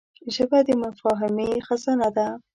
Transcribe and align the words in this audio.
ژبه 0.33 0.59
د 0.67 0.69
مفاهمې 0.83 1.51
خزانه 1.65 2.09
ده 2.15 2.27